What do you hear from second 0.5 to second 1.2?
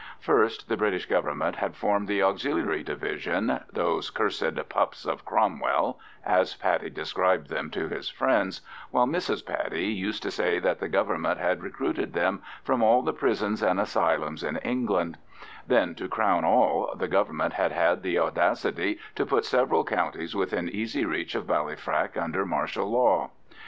the British